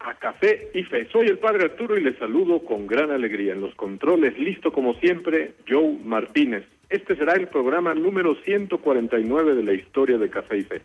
[0.00, 1.08] a Café y Fe.
[1.10, 3.52] Soy el Padre Arturo y les saludo con gran alegría.
[3.52, 6.64] En los controles, listo como siempre, Joe Martínez.
[6.88, 10.82] Este será el programa número 149 de la historia de Café y Fe.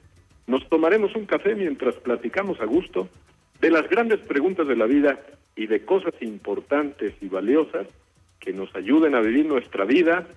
[0.47, 3.07] Nos tomaremos un café mientras platicamos a gusto
[3.61, 5.19] de las grandes preguntas de la vida
[5.55, 7.87] y de cosas importantes y valiosas
[8.39, 10.27] que nos ayuden a vivir nuestra vida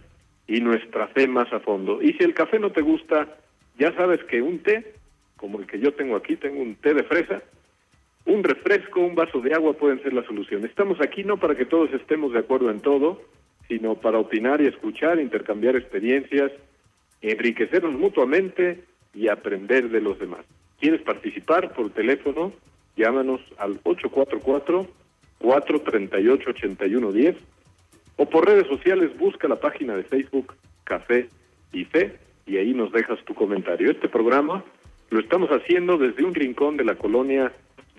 [0.47, 2.01] y nuestra fe más a fondo.
[2.01, 3.27] Y si el café no te gusta,
[3.79, 4.95] ya sabes que un té
[5.37, 7.43] como el que yo tengo aquí, tengo un té de fresa,
[8.27, 10.65] un refresco, un vaso de agua pueden ser la solución.
[10.65, 13.23] Estamos aquí no para que todos estemos de acuerdo en todo,
[13.69, 16.51] sino para opinar y escuchar, intercambiar experiencias,
[17.23, 18.83] enriquecernos mutuamente
[19.15, 20.45] y aprender de los demás.
[20.81, 22.53] ¿Quieres participar por teléfono?
[22.97, 23.81] Llámanos al
[25.41, 27.37] 844-438-8110
[28.17, 31.29] o por redes sociales busca la página de Facebook Café
[31.73, 33.91] y Fe y ahí nos dejas tu comentario.
[33.91, 34.65] Este programa
[35.11, 37.53] lo estamos haciendo desde un rincón de la colonia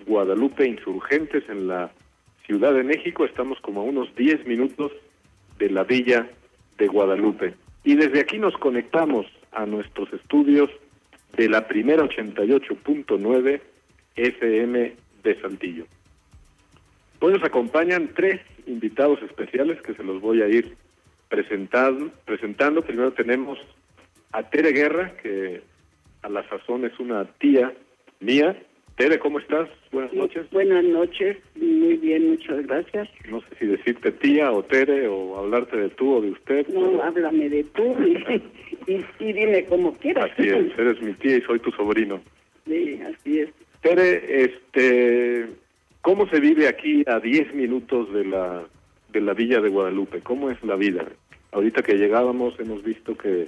[0.06, 1.90] Guadalupe Insurgentes en la
[2.46, 3.24] Ciudad de México.
[3.24, 4.92] Estamos como a unos 10 minutos
[5.58, 6.28] de la villa
[6.78, 7.54] de Guadalupe.
[7.84, 10.70] Y desde aquí nos conectamos a nuestros estudios
[11.36, 13.60] de la primera 88.9
[14.16, 15.86] FM de Saltillo.
[17.20, 20.76] Hoy nos acompañan tres invitados especiales que se los voy a ir
[21.28, 22.10] presentando.
[22.24, 22.82] presentando.
[22.82, 23.58] Primero tenemos
[24.32, 25.62] a Tere Guerra, que
[26.22, 27.72] a la sazón es una tía
[28.20, 28.56] mía.
[28.98, 29.68] Tere, ¿cómo estás?
[29.92, 30.50] Buenas noches.
[30.50, 33.08] Buenas noches, muy bien, muchas gracias.
[33.30, 36.66] No sé si decirte tía o Tere o hablarte de tú o de usted.
[36.66, 37.94] No, háblame de tú
[38.88, 40.32] y, y, dime como quieras.
[40.32, 42.20] Así es, eres mi tía y soy tu sobrino.
[42.66, 43.50] Sí, así es.
[43.82, 45.46] Tere, este,
[46.00, 48.64] ¿cómo se vive aquí a 10 minutos de la,
[49.12, 50.22] de la villa de Guadalupe?
[50.22, 51.06] ¿Cómo es la vida?
[51.52, 53.46] Ahorita que llegábamos hemos visto que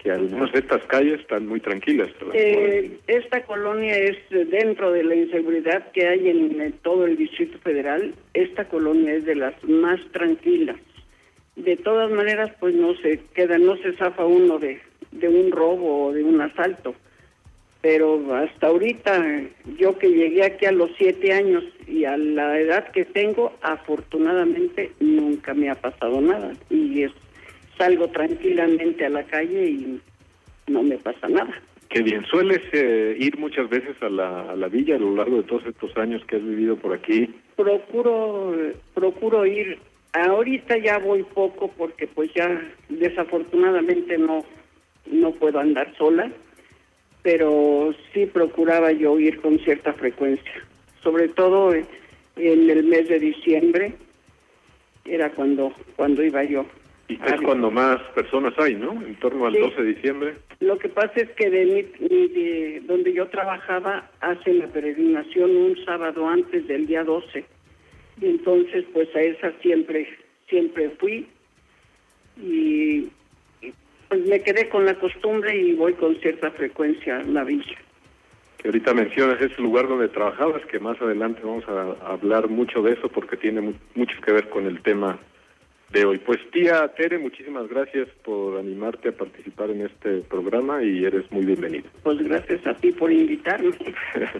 [0.00, 2.10] que algunas de estas calles están muy tranquilas.
[2.32, 8.14] Eh, esta colonia es dentro de la inseguridad que hay en, todo el Distrito Federal,
[8.34, 10.76] esta colonia es de las más tranquilas.
[11.56, 14.80] De todas maneras, pues no se queda, no se zafa uno de,
[15.10, 16.94] de un robo o de un asalto.
[17.82, 19.42] Pero hasta ahorita,
[19.76, 24.92] yo que llegué aquí a los siete años y a la edad que tengo, afortunadamente
[25.00, 26.52] nunca me ha pasado nada.
[26.70, 27.12] Y es
[27.82, 30.00] salgo tranquilamente a la calle y
[30.68, 31.52] no me pasa nada.
[31.88, 35.38] Qué bien, ¿sueles eh, ir muchas veces a la, a la villa a lo largo
[35.38, 37.34] de todos estos años que has vivido por aquí?
[37.56, 38.54] Procuro,
[38.94, 39.78] procuro ir.
[40.12, 42.48] Ahorita ya voy poco porque pues ya
[42.88, 44.44] desafortunadamente no,
[45.10, 46.30] no puedo andar sola,
[47.22, 50.52] pero sí procuraba yo ir con cierta frecuencia,
[51.02, 53.94] sobre todo en el mes de diciembre,
[55.04, 56.64] era cuando, cuando iba yo
[57.08, 58.92] y es cuando más personas hay, ¿no?
[58.92, 60.34] En torno al 12 de diciembre.
[60.60, 66.26] Lo que pasa es que de, de donde yo trabajaba hacen la peregrinación un sábado
[66.28, 67.44] antes del día 12.
[68.20, 70.08] Y entonces, pues a esa siempre,
[70.48, 71.26] siempre fui.
[72.40, 73.08] Y,
[74.08, 77.76] pues me quedé con la costumbre y voy con cierta frecuencia a la villa.
[78.58, 82.92] Que ahorita mencionas ese lugar donde trabajabas, que más adelante vamos a hablar mucho de
[82.92, 85.18] eso porque tiene mucho que ver con el tema
[85.92, 86.18] de hoy.
[86.18, 91.44] Pues tía Tere, muchísimas gracias por animarte a participar en este programa y eres muy
[91.44, 91.88] bienvenida.
[92.02, 93.72] Pues gracias a ti por invitarme.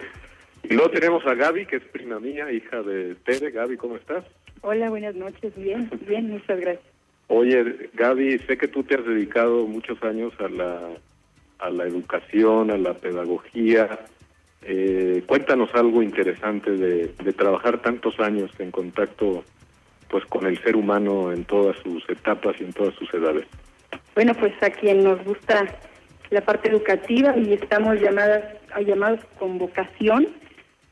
[0.69, 3.51] luego tenemos a Gaby, que es prima mía, hija de Tere.
[3.51, 4.25] Gaby, ¿cómo estás?
[4.61, 5.53] Hola, buenas noches.
[5.55, 6.85] Bien, bien, muchas gracias.
[7.27, 10.89] Oye, Gaby, sé que tú te has dedicado muchos años a la,
[11.59, 13.99] a la educación, a la pedagogía.
[14.63, 19.43] Eh, cuéntanos algo interesante de, de trabajar tantos años en contacto
[20.13, 23.47] pues con el ser humano en todas sus etapas y en todas sus edades.
[24.13, 25.65] Bueno, pues a quien nos gusta
[26.29, 28.43] la parte educativa y estamos llamadas
[28.75, 30.27] a llamados con vocación,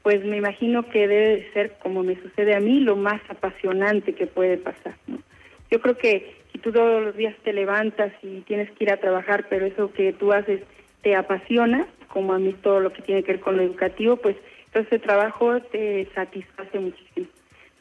[0.01, 4.25] pues me imagino que debe ser como me sucede a mí lo más apasionante que
[4.25, 4.95] puede pasar.
[5.69, 8.97] Yo creo que si tú todos los días te levantas y tienes que ir a
[8.97, 10.63] trabajar, pero eso que tú haces
[11.03, 14.35] te apasiona, como a mí todo lo que tiene que ver con lo educativo, pues
[14.65, 17.27] entonces el trabajo te satisface muchísimo.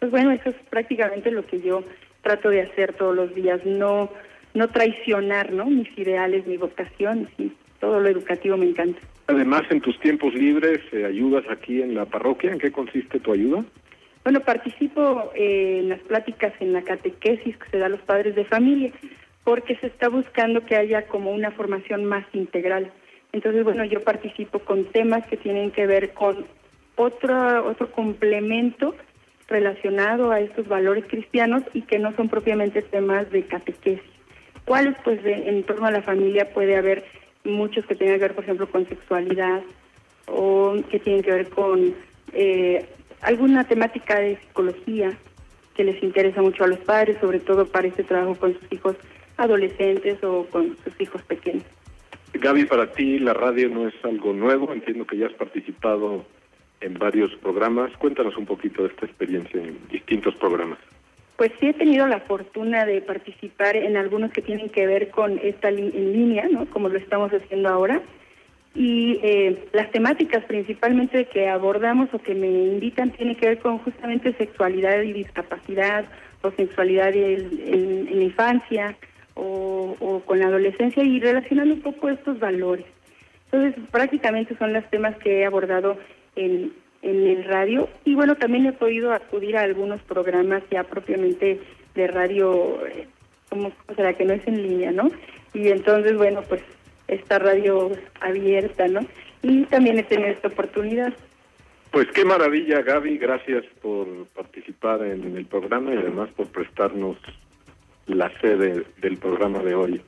[0.00, 1.84] Pues bueno, eso es prácticamente lo que yo
[2.22, 4.10] trato de hacer todos los días, no
[4.54, 5.66] no traicionar, ¿no?
[5.66, 9.00] Mis ideales, mi vocación, sí, todo lo educativo me encanta.
[9.28, 12.50] Además, en tus tiempos libres, eh, ayudas aquí en la parroquia.
[12.50, 13.64] ¿En qué consiste tu ayuda?
[14.24, 18.34] Bueno, participo eh, en las pláticas en la catequesis que se da a los padres
[18.34, 18.92] de familia,
[19.44, 22.90] porque se está buscando que haya como una formación más integral.
[23.32, 26.44] Entonces, bueno, yo participo con temas que tienen que ver con
[26.96, 28.96] otro, otro complemento
[29.50, 34.02] relacionado a estos valores cristianos y que no son propiamente temas de catequesis.
[34.64, 34.96] ¿Cuáles?
[35.04, 37.04] Pues en torno a la familia puede haber
[37.44, 39.62] muchos que tengan que ver, por ejemplo, con sexualidad
[40.26, 41.94] o que tienen que ver con
[42.32, 42.86] eh,
[43.20, 45.12] alguna temática de psicología
[45.74, 48.96] que les interesa mucho a los padres, sobre todo para este trabajo con sus hijos
[49.36, 51.64] adolescentes o con sus hijos pequeños.
[52.34, 56.24] Gaby, para ti la radio no es algo nuevo, entiendo que ya has participado
[56.80, 57.90] en varios programas.
[57.98, 60.78] Cuéntanos un poquito de esta experiencia en distintos programas.
[61.36, 65.38] Pues sí he tenido la fortuna de participar en algunos que tienen que ver con
[65.42, 66.66] esta en línea, ¿no?
[66.66, 68.02] Como lo estamos haciendo ahora.
[68.74, 73.78] Y eh, las temáticas principalmente que abordamos o que me invitan tienen que ver con
[73.78, 76.04] justamente sexualidad y discapacidad
[76.42, 78.96] o sexualidad en, la infancia
[79.34, 82.86] o, o, con la adolescencia y relacionando un poco estos valores.
[83.50, 85.98] Entonces, prácticamente son los temas que he abordado
[86.44, 86.72] en,
[87.02, 91.58] el radio y bueno, también he podido acudir a algunos programas ya propiamente
[91.94, 93.08] de radio, eh,
[93.48, 95.10] como o sea, que no es en línea, ¿no?
[95.54, 96.60] Y entonces, bueno, pues
[97.08, 97.90] esta radio
[98.20, 99.00] abierta, ¿no?
[99.42, 101.14] Y también he tenido esta oportunidad.
[101.90, 107.16] Pues qué maravilla, Gaby, gracias por participar en el programa y además por prestarnos
[108.06, 110.02] la sede del programa de hoy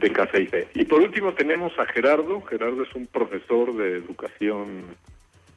[0.00, 0.68] de Café y Fe.
[0.74, 2.42] Y por último tenemos a Gerardo.
[2.42, 4.84] Gerardo es un profesor de educación,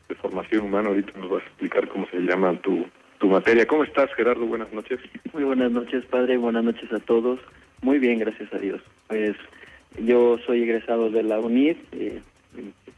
[0.10, 0.90] de formación humana.
[0.90, 2.86] Ahorita nos vas a explicar cómo se llama tu,
[3.20, 3.66] tu materia.
[3.66, 4.46] ¿Cómo estás, Gerardo?
[4.46, 5.00] Buenas noches.
[5.34, 6.38] Muy buenas noches, padre.
[6.38, 7.40] Buenas noches a todos.
[7.82, 8.82] Muy bien, gracias a Dios.
[9.08, 9.36] Pues
[9.98, 12.20] yo soy egresado de la UNID, eh,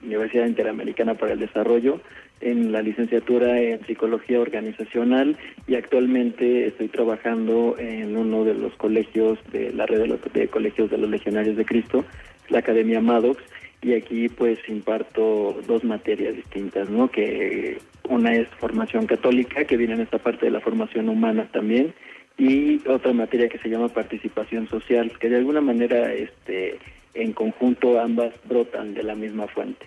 [0.02, 2.00] Universidad Interamericana para el Desarrollo,
[2.40, 5.38] en la licenciatura en Psicología Organizacional
[5.68, 10.20] y actualmente estoy trabajando en uno de los colegios de la red de, los,
[10.50, 12.04] colegios de los legionarios de Cristo,
[12.50, 13.44] la Academia Maddox,
[13.82, 17.10] y aquí pues imparto dos materias distintas, ¿no?
[17.10, 21.94] Que una es formación católica, que viene en esta parte de la formación humana también,
[22.38, 26.80] y otra materia que se llama participación social, que de alguna manera este,
[27.14, 29.86] en conjunto ambas brotan de la misma fuente.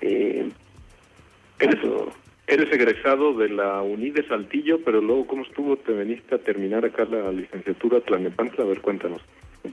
[0.00, 0.48] Eh,
[1.58, 1.78] ¿Eres,
[2.46, 5.76] eres egresado de la UNI de Saltillo, pero luego, ¿cómo estuvo?
[5.76, 8.64] ¿Te veniste a terminar acá la licenciatura Tlanepantla?
[8.64, 9.20] A ver, cuéntanos.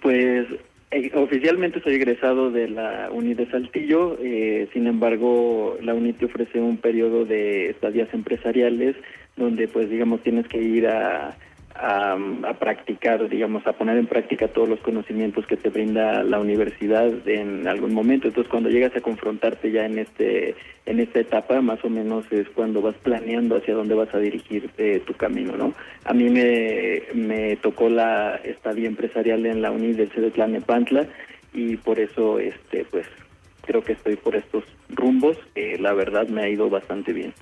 [0.02, 0.48] Pues
[0.92, 6.26] eh, oficialmente soy egresado de la UNI de Saltillo, eh, sin embargo la UNI te
[6.26, 8.96] ofrece un periodo de estadías empresariales
[9.36, 11.38] donde pues digamos tienes que ir a
[11.80, 17.08] a, practicar, digamos, a poner en práctica todos los conocimientos que te brinda la universidad
[17.28, 18.28] en algún momento.
[18.28, 22.48] Entonces, cuando llegas a confrontarte ya en este en esta etapa, más o menos es
[22.50, 24.70] cuando vas planeando hacia dónde vas a dirigir
[25.06, 25.74] tu camino, ¿no?
[26.06, 31.08] A mí me, me tocó la estadía empresarial en la UNI del de Tlanepantla
[31.54, 33.06] y por eso, este, pues,
[33.66, 35.38] creo que estoy por estos rumbos.
[35.56, 37.34] la verdad me ha ido bastante bien.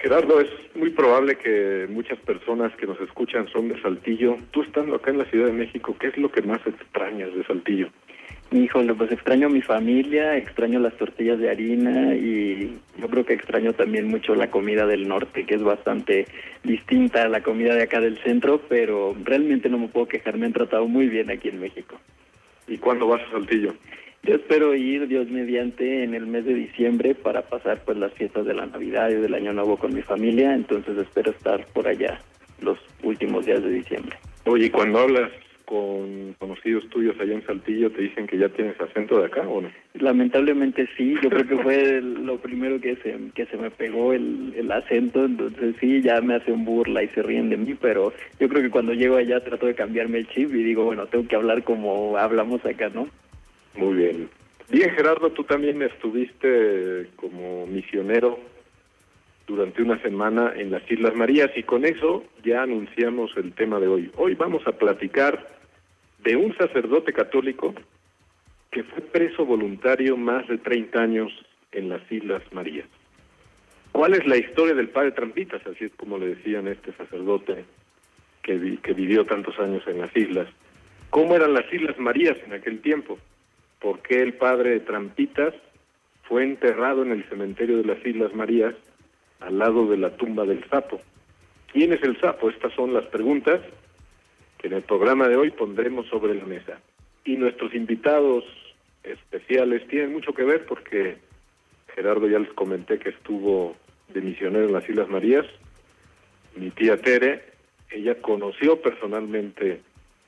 [0.00, 4.38] Gerardo, es muy probable que muchas personas que nos escuchan son de Saltillo.
[4.50, 7.44] Tú estando acá en la Ciudad de México, ¿qué es lo que más extrañas de
[7.44, 7.88] Saltillo?
[8.52, 13.34] Híjole, pues extraño a mi familia, extraño las tortillas de harina y yo creo que
[13.34, 16.26] extraño también mucho la comida del norte, que es bastante
[16.62, 20.46] distinta a la comida de acá del centro, pero realmente no me puedo quejar, me
[20.46, 21.96] han tratado muy bien aquí en México.
[22.68, 23.74] ¿Y cuándo vas a Saltillo?
[24.26, 28.44] Yo espero ir, Dios mediante, en el mes de diciembre para pasar pues las fiestas
[28.44, 32.18] de la Navidad y del Año Nuevo con mi familia, entonces espero estar por allá
[32.60, 34.16] los últimos días de diciembre.
[34.44, 35.30] Oye, cuando hablas
[35.64, 39.60] con conocidos tuyos allá en Saltillo, ¿te dicen que ya tienes acento de acá o
[39.60, 39.70] no?
[39.94, 44.54] Lamentablemente sí, yo creo que fue lo primero que se, que se me pegó el,
[44.56, 48.48] el acento, entonces sí, ya me hacen burla y se ríen de mí, pero yo
[48.48, 51.36] creo que cuando llego allá trato de cambiarme el chip y digo, bueno, tengo que
[51.36, 53.08] hablar como hablamos acá, ¿no?
[53.76, 54.30] Muy bien.
[54.68, 58.38] Bien, Gerardo, tú también estuviste como misionero
[59.46, 63.86] durante una semana en las Islas Marías y con eso ya anunciamos el tema de
[63.86, 64.10] hoy.
[64.16, 65.46] Hoy vamos a platicar
[66.24, 67.74] de un sacerdote católico
[68.72, 71.32] que fue preso voluntario más de 30 años
[71.70, 72.88] en las Islas Marías.
[73.92, 75.64] ¿Cuál es la historia del padre Trampitas?
[75.66, 77.64] Así es como le decían a este sacerdote
[78.42, 80.48] que, que vivió tantos años en las islas.
[81.10, 83.18] ¿Cómo eran las Islas Marías en aquel tiempo?
[83.80, 85.54] Por qué el padre de Trampitas
[86.22, 88.74] fue enterrado en el cementerio de las Islas Marías
[89.40, 91.00] al lado de la tumba del sapo.
[91.72, 92.48] ¿Quién es el sapo?
[92.50, 93.60] Estas son las preguntas
[94.58, 96.80] que en el programa de hoy pondremos sobre la mesa.
[97.24, 98.44] Y nuestros invitados
[99.02, 101.18] especiales tienen mucho que ver porque
[101.94, 103.76] Gerardo ya les comenté que estuvo
[104.08, 105.46] de misionero en las Islas Marías
[106.56, 107.44] mi tía Tere,
[107.90, 109.80] ella conoció personalmente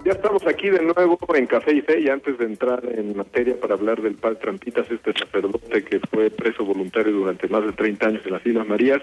[0.05, 3.59] Ya estamos aquí de nuevo en Café y Fe y antes de entrar en materia
[3.59, 8.09] para hablar del padre Trampitas, este sacerdote que fue preso voluntario durante más de 30
[8.09, 9.01] años en las Islas Marías,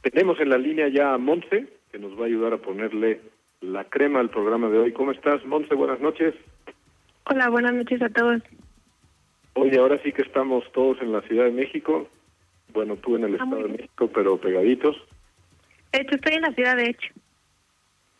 [0.00, 3.20] tenemos en la línea ya a Monse, que nos va a ayudar a ponerle
[3.60, 4.92] la crema al programa de hoy.
[4.92, 5.74] ¿Cómo estás, Monse?
[5.74, 6.34] Buenas noches.
[7.24, 8.42] Hola, buenas noches a todos.
[9.54, 12.08] Oye, ahora sí que estamos todos en la Ciudad de México.
[12.72, 13.68] Bueno, tú en el Ah, Estado de.
[13.68, 14.96] México, pero pegaditos.
[15.92, 17.12] De hecho, estoy en la ciudad, de hecho.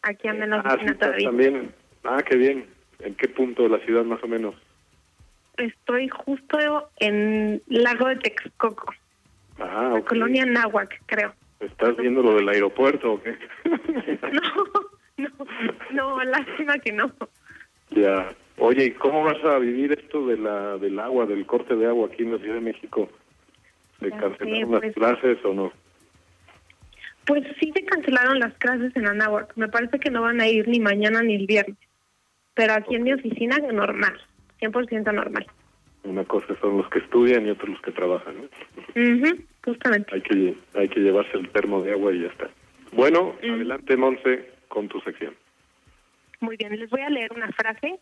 [0.03, 1.29] Aquí ando en la Ah, sí, oficina estás todavía.
[1.29, 1.75] también.
[2.08, 2.66] Ah, qué bien.
[3.00, 4.54] ¿En qué punto de la ciudad más o menos?
[5.56, 6.58] Estoy justo
[6.98, 8.92] en Lago de Texcoco,
[9.58, 10.08] Ah, la ok.
[10.08, 11.34] colonia Náhuac, creo.
[11.60, 13.36] ¿Estás viendo lo del aeropuerto o qué?
[15.18, 15.30] No, no,
[16.18, 17.10] no, lástima que no.
[17.90, 18.28] Ya.
[18.58, 22.08] Oye, ¿y cómo vas a vivir esto de la del agua, del corte de agua
[22.12, 23.08] aquí en la Ciudad de México?
[24.00, 24.94] ¿De Ya cancelar sé, unas pues.
[24.94, 25.72] clases o no?
[27.26, 29.52] Pues sí se cancelaron las clases en Anáhuac.
[29.56, 31.78] Me parece que no van a ir ni mañana ni el viernes.
[32.56, 34.20] Pero aquí en mi oficina, normal.
[34.60, 35.46] 100% normal.
[36.02, 38.42] Una cosa son los que estudian y otros los que trabajan, ¿no?
[38.94, 40.12] Ujú, justamente.
[40.14, 42.48] Hay que, hay que llevarse el termo de agua y ya está.
[42.92, 43.50] Bueno, Mm.
[43.52, 45.34] adelante, Monse, con tu sección.
[46.40, 47.98] Muy bien, les voy a leer una frase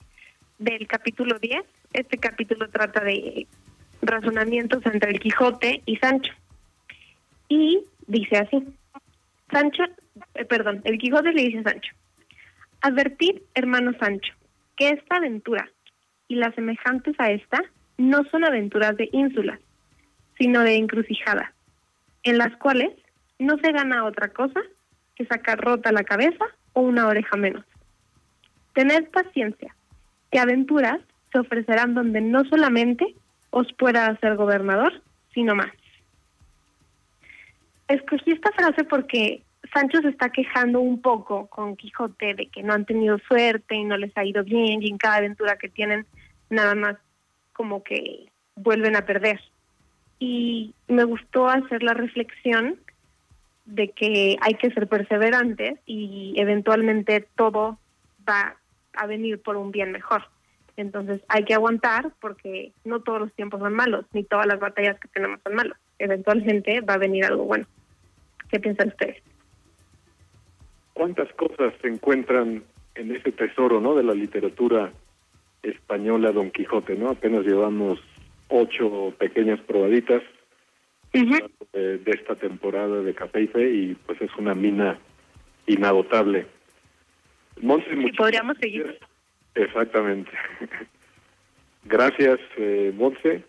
[0.58, 1.62] del capítulo 10.
[1.92, 3.46] Este capítulo trata de
[4.02, 6.32] razonamientos entre el Quijote y Sancho.
[7.48, 8.62] Y dice así.
[9.50, 9.82] Sancho,
[10.34, 11.92] eh, perdón, el Quijote le dice a Sancho,
[12.82, 14.32] advertid, hermano Sancho,
[14.76, 15.70] que esta aventura
[16.28, 17.62] y las semejantes a esta
[17.96, 19.60] no son aventuras de ínsulas,
[20.38, 21.52] sino de encrucijada,
[22.22, 22.90] en las cuales
[23.38, 24.60] no se gana otra cosa
[25.14, 27.64] que sacar rota la cabeza o una oreja menos.
[28.74, 29.74] Tened paciencia,
[30.30, 31.00] que aventuras
[31.32, 33.14] se ofrecerán donde no solamente
[33.50, 35.02] os pueda hacer gobernador,
[35.32, 35.70] sino más.
[37.86, 39.42] Escogí esta frase porque
[39.74, 43.84] Sancho se está quejando un poco con Quijote de que no han tenido suerte y
[43.84, 46.06] no les ha ido bien y en cada aventura que tienen
[46.48, 46.96] nada más
[47.52, 49.40] como que vuelven a perder.
[50.20, 52.76] Y me gustó hacer la reflexión
[53.64, 57.78] de que hay que ser perseverantes y eventualmente todo
[58.28, 58.56] va
[58.92, 60.22] a venir por un bien mejor.
[60.76, 65.00] Entonces hay que aguantar porque no todos los tiempos son malos, ni todas las batallas
[65.00, 65.76] que tenemos son malos.
[65.98, 67.66] Eventualmente va a venir algo bueno.
[68.48, 69.20] ¿Qué piensan ustedes?
[70.94, 74.92] ¿Cuántas cosas se encuentran en ese tesoro, no, de la literatura
[75.62, 77.10] española Don Quijote, no?
[77.10, 78.00] Apenas llevamos
[78.48, 80.22] ocho pequeñas probaditas
[81.12, 84.98] de, de esta temporada de Café y Fe y pues es una mina
[85.66, 86.46] inagotable.
[87.60, 88.82] Monse, Sí, muchas podríamos gracias.
[88.84, 88.98] seguir.
[89.54, 90.30] Exactamente.
[91.84, 93.44] Gracias, eh, Monse.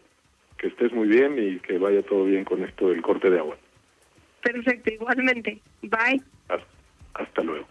[0.57, 3.57] Que estés muy bien y que vaya todo bien con esto del corte de agua.
[4.41, 5.59] Perfecto, igualmente.
[5.81, 6.21] Bye.
[6.47, 6.65] Hasta,
[7.15, 7.65] hasta luego.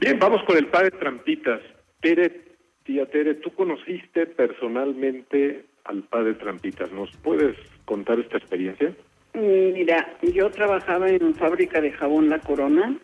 [0.00, 1.60] Bien, vamos con el padre Trampitas.
[2.00, 2.42] Tere,
[2.84, 6.90] tía Tere, tú conociste personalmente al padre Trampitas.
[6.92, 8.94] ¿Nos puedes contar esta experiencia?
[9.34, 12.98] Mm, Mira, yo trabajaba en fábrica de jabón La Corona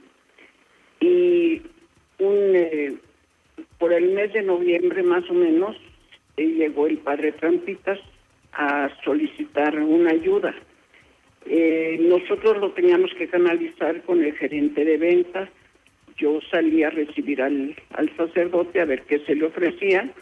[1.00, 1.62] y
[2.18, 2.96] un, eh,
[3.78, 5.76] por el mes de noviembre más o menos
[6.36, 7.98] eh, llegó el padre Trampitas
[8.52, 10.54] a solicitar una ayuda.
[11.48, 15.48] Eh, nosotros lo teníamos que canalizar con el gerente de ventas.
[16.16, 20.12] Yo salí a recibir al, al sacerdote a ver qué se le ofrecía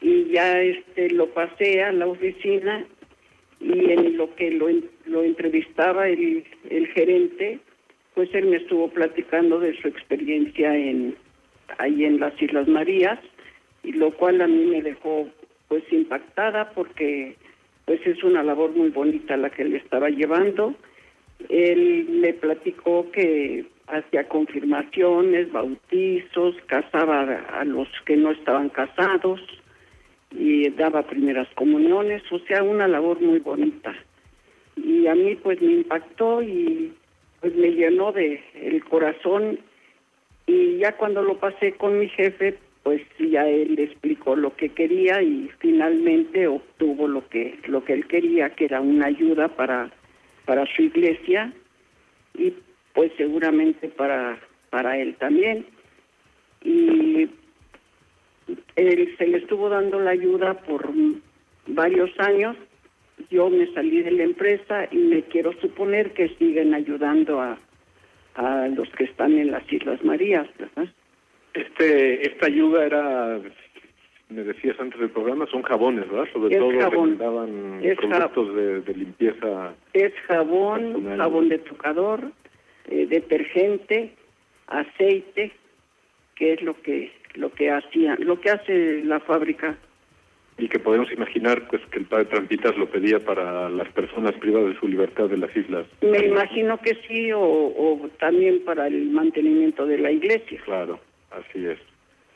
[0.00, 2.84] y ya este lo pasé a la oficina
[3.60, 4.68] y en lo que lo,
[5.06, 7.60] lo entrevistaba el, el gerente,
[8.14, 11.16] pues él me estuvo platicando de su experiencia en
[11.78, 13.18] ahí en las Islas Marías
[13.82, 15.28] y lo cual a mí me dejó
[15.68, 17.36] pues impactada porque
[17.84, 20.74] pues es una labor muy bonita la que él estaba llevando.
[21.48, 27.22] Él me platicó que hacía confirmaciones, bautizos, casaba
[27.52, 29.40] a los que no estaban casados
[30.30, 33.94] y daba primeras comuniones, o sea, una labor muy bonita.
[34.76, 36.92] Y a mí pues me impactó y
[37.40, 39.58] pues me llenó de el corazón
[40.46, 44.70] y ya cuando lo pasé con mi jefe, pues ya él le explicó lo que
[44.70, 49.90] quería y finalmente obtuvo lo que lo que él quería, que era una ayuda para
[50.44, 51.52] para su iglesia
[52.34, 52.52] y
[52.94, 54.38] pues seguramente para,
[54.70, 55.66] para él también.
[56.62, 57.28] Y
[58.76, 60.90] él, se le estuvo dando la ayuda por
[61.66, 62.56] varios años.
[63.30, 67.58] Yo me salí de la empresa y me quiero suponer que siguen ayudando a,
[68.34, 70.92] a los que están en las Islas Marías, ¿verdad?
[71.54, 73.40] Este, esta ayuda era,
[74.30, 76.28] me decías antes del programa, son jabones, ¿verdad?
[76.32, 77.18] Sobre Es todo jabón.
[77.18, 79.74] daban Es productos de, de limpieza.
[79.92, 81.18] Es jabón, Personal.
[81.18, 82.32] jabón de tocador,
[82.88, 84.14] eh, detergente,
[84.68, 85.52] aceite,
[86.34, 89.76] que es lo que lo que hacía, lo que hace la fábrica.
[90.58, 94.74] Y que podemos imaginar pues que el padre Trampitas lo pedía para las personas privadas
[94.74, 95.86] de su libertad de las islas.
[96.02, 100.60] Me imagino que sí, o, o también para el mantenimiento de la iglesia.
[100.66, 101.00] Claro,
[101.38, 101.78] así es.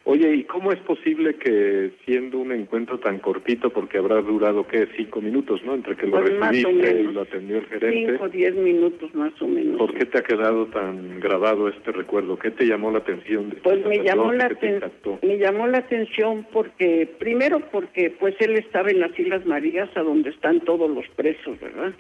[0.09, 4.87] Oye, ¿y cómo es posible que siendo un encuentro tan cortito, porque habrá durado, ¿qué?
[4.97, 5.75] Cinco minutos, ¿no?
[5.75, 8.13] Entre que lo Pues recibiste y lo atendió el gerente.
[8.13, 9.77] Cinco, diez minutos más o menos.
[9.79, 12.39] ¿Por qué te ha quedado tan grabado este recuerdo?
[12.39, 13.51] ¿Qué te llamó la atención?
[13.51, 15.19] de Pues me llamó la ¿Qué te aten- impactó?
[15.23, 20.03] me llamó la atención porque primero porque pues él estaba en las Islas Marías a
[20.03, 21.93] donde están todos los presos, ¿verdad?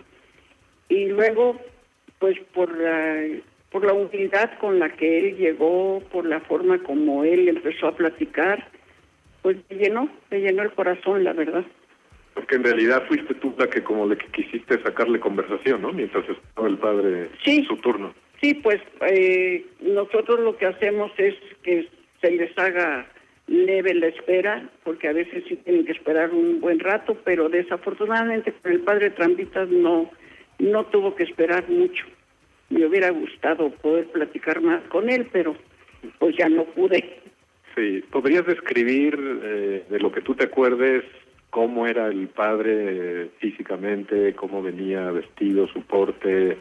[0.88, 1.60] Y luego
[2.20, 3.20] pues por la
[3.70, 7.96] por la humildad con la que él llegó, por la forma como él empezó a
[7.96, 8.68] platicar,
[9.42, 11.64] pues me llenó, me llenó el corazón, la verdad.
[12.34, 15.92] Porque en realidad fuiste tú la que como le que quisiste sacarle conversación, ¿no?
[15.92, 17.58] Mientras estaba el padre Sí.
[17.58, 18.14] en su turno.
[18.40, 18.80] Sí, pues
[19.10, 21.88] eh, nosotros lo que hacemos es que
[22.20, 23.06] se les haga
[23.46, 28.52] leve la espera, porque a veces sí tienen que esperar un buen rato, pero desafortunadamente
[28.52, 30.10] con el padre Trampitas no,
[30.58, 32.04] no tuvo que esperar mucho.
[32.70, 35.56] Me hubiera gustado poder platicar más con él, pero
[36.18, 37.20] pues ya no pude.
[37.74, 41.04] Sí, ¿podrías describir eh, de lo que tú te acuerdes
[41.50, 46.58] cómo era el padre eh, físicamente, cómo venía vestido, su porte,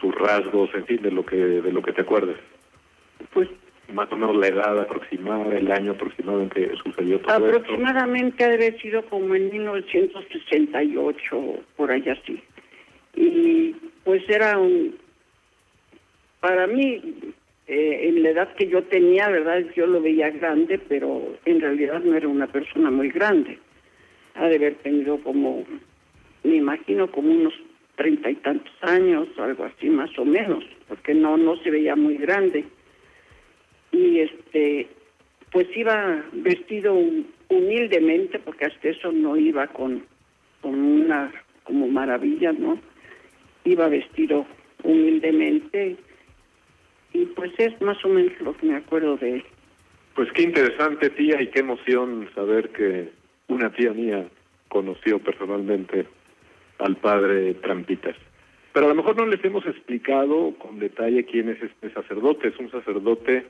[0.00, 2.36] sus rasgos, en fin, de lo que de lo que te acuerdes?
[3.32, 3.48] Pues
[3.92, 7.58] Más o menos la edad aproximada, el año aproximado en que sucedió todo esto.
[7.58, 12.42] aproximadamente ha de haber sido como en 1968, por allá así.
[13.14, 14.96] Y pues era un,
[16.44, 17.00] para mí,
[17.66, 19.64] eh, en la edad que yo tenía, ¿verdad?
[19.74, 23.58] Yo lo veía grande, pero en realidad no era una persona muy grande.
[24.34, 25.64] Ha de haber tenido como,
[26.42, 27.54] me imagino, como unos
[27.96, 32.18] treinta y tantos años, algo así más o menos, porque no, no se veía muy
[32.18, 32.66] grande.
[33.90, 34.88] Y este,
[35.50, 40.04] pues iba vestido hum- humildemente, porque hasta eso no iba con,
[40.60, 42.78] con una como maravilla, ¿no?
[43.64, 44.44] Iba vestido
[44.82, 45.96] humildemente
[47.14, 49.44] y pues es más o menos lo que me acuerdo de él.
[50.14, 53.10] Pues qué interesante, tía, y qué emoción saber que
[53.48, 54.26] una tía mía
[54.68, 56.06] conoció personalmente
[56.78, 58.16] al padre Trampitas.
[58.72, 62.48] Pero a lo mejor no les hemos explicado con detalle quién es este sacerdote.
[62.48, 63.46] Es un sacerdote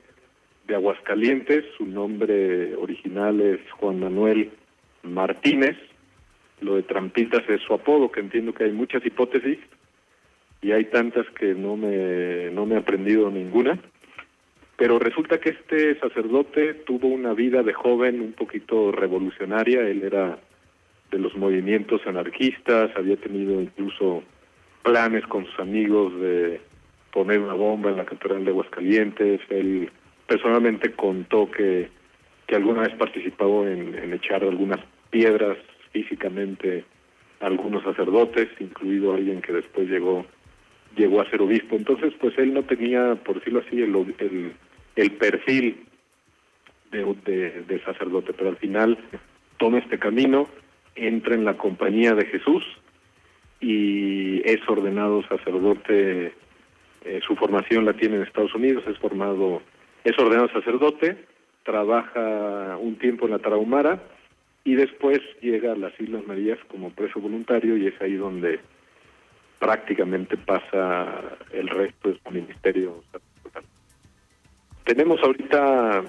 [0.67, 4.51] de Aguascalientes, su nombre original es Juan Manuel
[5.01, 5.77] Martínez.
[6.61, 9.57] Lo de Trampitas es su apodo, que entiendo que hay muchas hipótesis
[10.65, 13.77] y hay tantas que no me, no me he aprendido ninguna.
[14.77, 19.81] Pero resulta que este sacerdote tuvo una vida de joven un poquito revolucionaria.
[19.81, 20.39] Él era
[21.11, 24.23] de los movimientos anarquistas, había tenido incluso
[24.81, 26.59] planes con sus amigos de
[27.13, 29.41] poner una bomba en la catedral de Aguascalientes.
[29.51, 29.91] Él
[30.25, 31.89] personalmente contó que,
[32.47, 34.79] que alguna vez participó en, en echar algunas
[35.11, 35.59] piedras
[35.91, 36.85] físicamente
[37.39, 40.25] a algunos sacerdotes, incluido alguien que después llegó
[40.95, 41.75] llegó a ser obispo.
[41.75, 44.53] Entonces, pues él no tenía, por decirlo así, el, el,
[44.95, 45.85] el perfil
[46.91, 48.97] de, de, sacerdote, pero al final
[49.57, 50.47] toma este camino,
[50.95, 52.63] entra en la compañía de Jesús
[53.59, 56.33] y es ordenado sacerdote.
[57.05, 59.61] eh, su formación la tiene en Estados Unidos, es formado,
[60.03, 61.17] es ordenado sacerdote,
[61.63, 64.01] trabaja un tiempo en la Tarahumara
[64.63, 68.59] y después llega a las Islas Marías como preso voluntario y es ahí donde
[69.59, 73.03] prácticamente pasa el resto de su ministerio.
[74.83, 76.03] Tenemos ahorita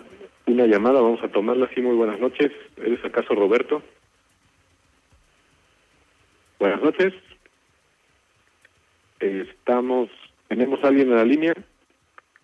[0.46, 1.68] una llamada, vamos a tomarla.
[1.74, 2.52] Sí, muy buenas noches.
[2.76, 3.82] ¿Eres acaso Roberto?
[6.58, 7.14] Buenas noches.
[9.20, 10.10] Estamos,
[10.48, 11.54] ¿tenemos alguien en la línea?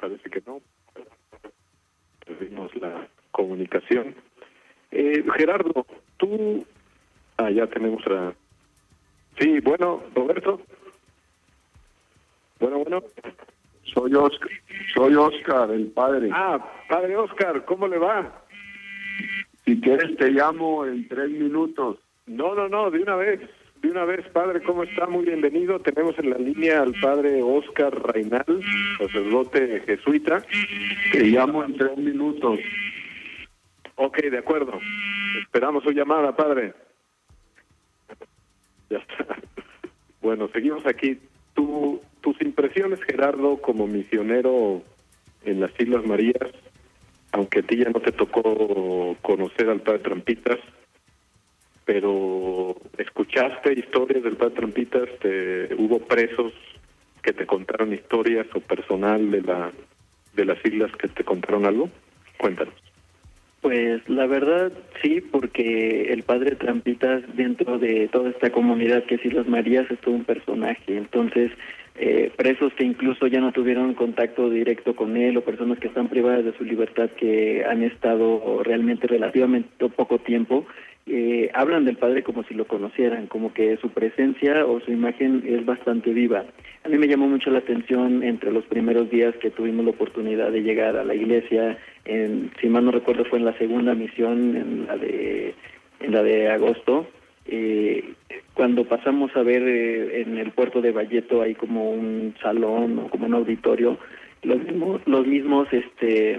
[0.01, 0.61] Parece que no.
[2.27, 4.15] Perdimos la comunicación.
[4.91, 5.87] Eh, Gerardo,
[6.17, 6.67] tú...
[7.37, 8.35] Ah, ya tenemos a...
[9.39, 10.61] Sí, bueno, Roberto.
[12.63, 13.03] Bueno, bueno.
[13.93, 14.49] Soy Oscar,
[14.95, 16.31] soy Oscar, el padre.
[16.33, 18.45] Ah, padre Oscar, ¿cómo le va?
[19.65, 21.99] Si quieres te llamo en tres minutos.
[22.27, 23.41] No, no, no, de una vez,
[23.83, 25.09] De una vez, padre, ¿cómo está?
[25.09, 25.81] Muy bienvenido.
[25.81, 28.47] Tenemos en la línea al padre Oscar Reinal,
[28.97, 30.41] sacerdote jesuita.
[31.11, 32.61] Que llamo en tres minutos.
[33.97, 34.79] Ok, de acuerdo.
[35.43, 36.75] Esperamos su llamada, padre.
[38.89, 39.37] Ya está.
[40.21, 41.19] Bueno, seguimos aquí.
[41.55, 44.83] Tu, tus impresiones, Gerardo, como misionero
[45.45, 46.51] en las Islas Marías,
[47.33, 50.59] aunque a ti ya no te tocó conocer al padre Trampitas,
[51.85, 56.53] pero escuchaste historias del padre Trampitas, te, hubo presos
[57.23, 59.73] que te contaron historias o personal de la
[60.35, 61.91] de las islas que te contaron algo.
[62.39, 62.75] Cuéntanos.
[63.61, 69.25] Pues la verdad sí, porque el padre Trampitas dentro de toda esta comunidad que es
[69.25, 70.97] Islas Marías es todo un personaje.
[70.97, 71.53] Entonces,
[71.95, 76.09] eh, presos que incluso ya no tuvieron contacto directo con él o personas que están
[76.09, 80.67] privadas de su libertad que han estado realmente relativamente poco tiempo,
[81.07, 85.43] eh, hablan del padre como si lo conocieran, como que su presencia o su imagen
[85.47, 86.45] es bastante viva.
[86.85, 90.51] A mí me llamó mucho la atención entre los primeros días que tuvimos la oportunidad
[90.51, 94.57] de llegar a la iglesia, en, si mal no recuerdo fue en la segunda misión,
[94.57, 95.55] en la de,
[96.01, 97.07] en la de agosto,
[97.47, 98.15] eh,
[98.55, 103.09] cuando pasamos a ver eh, en el puerto de Valleto hay como un salón o
[103.09, 103.99] como un auditorio,
[104.43, 106.39] los mismos, los mismos este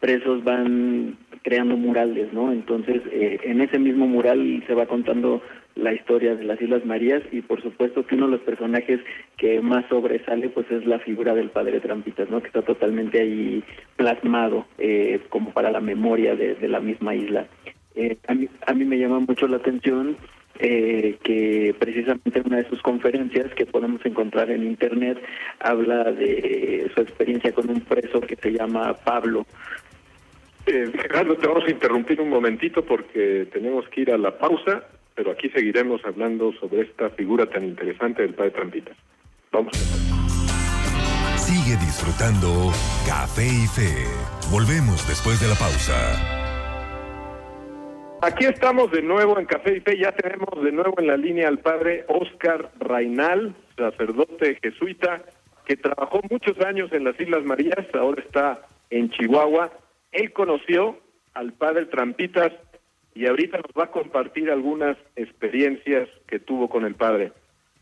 [0.00, 2.52] presos van creando murales, ¿no?
[2.52, 5.40] Entonces, eh, en ese mismo mural se va contando
[5.76, 9.00] la historia de las Islas Marías y por supuesto que uno de los personajes
[9.36, 12.40] que más sobresale pues es la figura del padre Trampitas, ¿no?
[12.40, 13.62] Que está totalmente ahí
[13.96, 17.46] plasmado eh, como para la memoria de, de la misma isla.
[17.94, 20.16] Eh, a, mí, a mí me llama mucho la atención
[20.58, 25.18] eh, que precisamente en una de sus conferencias que podemos encontrar en internet
[25.60, 29.46] habla de su experiencia con un preso que se llama Pablo.
[30.66, 34.84] Eh, Gerardo, te vamos a interrumpir un momentito porque tenemos que ir a la pausa,
[35.14, 38.96] pero aquí seguiremos hablando sobre esta figura tan interesante del padre Trampitas.
[39.50, 39.72] Vamos.
[41.36, 42.70] Sigue disfrutando
[43.06, 44.06] Café y Fe.
[44.50, 46.41] Volvemos después de la pausa.
[48.24, 51.48] Aquí estamos de nuevo en Café y Fe, ya tenemos de nuevo en la línea
[51.48, 55.22] al padre Oscar Rainal, sacerdote jesuita,
[55.66, 59.72] que trabajó muchos años en las Islas Marías, ahora está en Chihuahua.
[60.12, 61.00] Él conoció
[61.34, 62.52] al padre Trampitas
[63.12, 67.32] y ahorita nos va a compartir algunas experiencias que tuvo con el padre.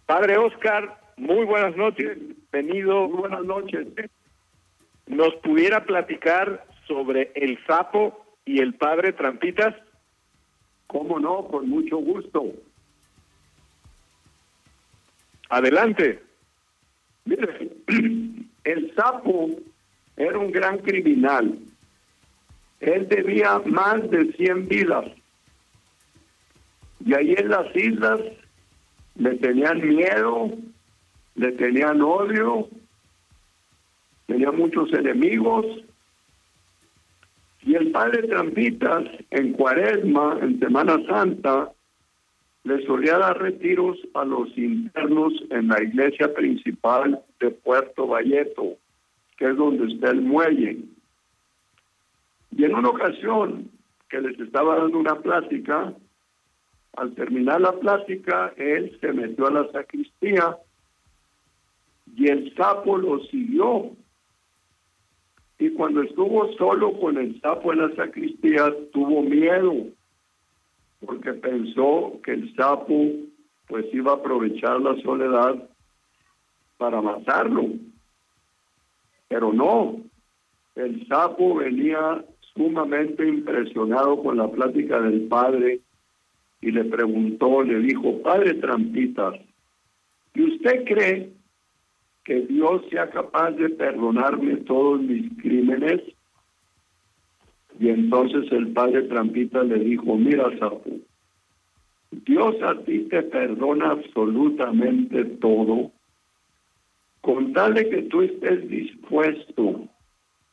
[0.06, 2.16] Padre Oscar, muy buenas noches,
[2.50, 3.08] bienvenido.
[3.08, 3.88] Muy buenas noches.
[5.06, 9.74] ¿Nos pudiera platicar sobre el sapo y el padre Trampitas?
[10.90, 11.46] ¿Cómo no?
[11.46, 12.52] Con mucho gusto.
[15.48, 16.20] Adelante.
[17.24, 17.70] Mire,
[18.64, 19.50] el sapo
[20.16, 21.60] era un gran criminal.
[22.80, 25.04] Él debía más de 100 vidas.
[27.04, 28.20] Y ahí en las islas
[29.14, 30.50] le tenían miedo,
[31.36, 32.68] le tenían odio,
[34.26, 35.66] tenía muchos enemigos.
[37.62, 41.70] Y el padre Trampitas, en Cuaresma, en Semana Santa,
[42.64, 48.76] le solía dar retiros a los internos en la iglesia principal de Puerto Valleto,
[49.36, 50.78] que es donde está el muelle.
[52.56, 53.70] Y en una ocasión
[54.08, 55.94] que les estaba dando una plática,
[56.96, 60.56] al terminar la plática, él se metió a la sacristía
[62.16, 63.92] y el sapo lo siguió
[65.60, 69.74] y cuando estuvo solo con el sapo en la sacristía tuvo miedo
[71.04, 73.10] porque pensó que el sapo
[73.68, 75.68] pues iba a aprovechar la soledad
[76.78, 77.68] para matarlo.
[79.28, 80.00] Pero no,
[80.74, 85.80] el sapo venía sumamente impresionado con la plática del padre
[86.62, 89.34] y le preguntó, le dijo, Padre Trampitas,
[90.34, 91.39] ¿y usted cree
[92.30, 96.00] que Dios sea capaz de perdonarme todos mis crímenes?
[97.80, 100.92] Y entonces el padre Trampita le dijo, mira, Sapo,
[102.12, 105.90] Dios a ti te perdona absolutamente todo,
[107.20, 109.88] con tal de que tú estés dispuesto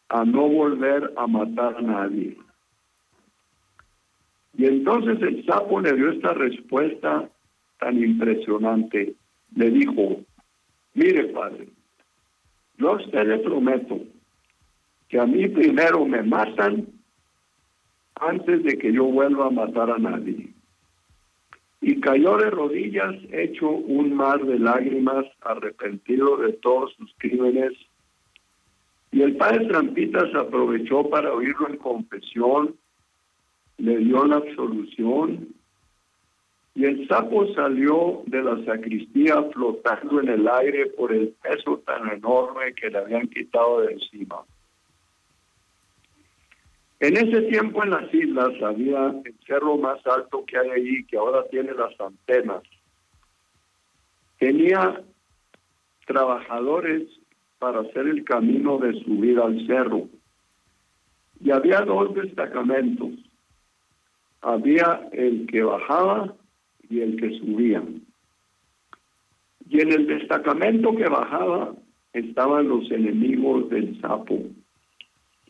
[0.10, 2.38] a no volver a matar a nadie.
[4.58, 7.30] Y entonces el sapo le dio esta respuesta
[7.80, 9.14] tan impresionante.
[9.56, 10.24] Le dijo,
[10.98, 11.68] Mire, padre,
[12.80, 14.00] yo a usted le prometo
[15.08, 16.88] que a mí primero me matan
[18.16, 20.50] antes de que yo vuelva a matar a nadie.
[21.82, 27.74] Y cayó de rodillas, hecho un mar de lágrimas, arrepentido de todos sus crímenes.
[29.12, 32.76] Y el padre Trampitas aprovechó para oírlo en confesión,
[33.78, 35.50] le dio la absolución
[36.78, 42.08] Y el sapo salió de la sacristía flotando en el aire por el peso tan
[42.08, 44.44] enorme que le habían quitado de encima.
[47.00, 51.18] En ese tiempo en las islas había el cerro más alto que hay ahí, que
[51.18, 52.62] ahora tiene las antenas.
[54.38, 55.02] Tenía
[56.06, 57.10] trabajadores
[57.58, 60.08] para hacer el camino de subir al cerro.
[61.40, 63.14] Y había dos destacamentos.
[64.42, 66.36] Había el que bajaba
[66.90, 67.84] y el que subía.
[69.70, 71.74] Y en el destacamento que bajaba
[72.14, 74.42] estaban los enemigos del sapo.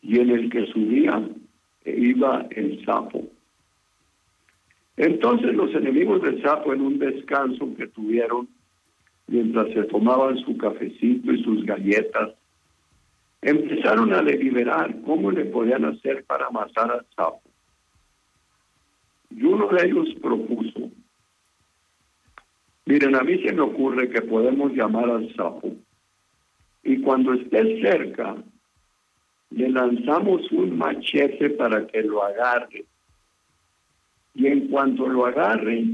[0.02, 1.28] Y en el que subía
[1.84, 3.24] iba el sapo.
[4.96, 8.48] Entonces los enemigos del sapo en un descanso que tuvieron
[9.28, 12.30] mientras se tomaban su cafecito y sus galletas,
[13.42, 17.42] empezaron a deliberar cómo le podían hacer para matar al sapo.
[19.30, 20.90] Y uno de ellos propuso,
[22.88, 25.70] miren, a mí se me ocurre que podemos llamar al sapo
[26.82, 28.34] y cuando esté cerca
[29.50, 32.86] le lanzamos un machete para que lo agarre.
[34.34, 35.84] Y en cuanto lo agarre,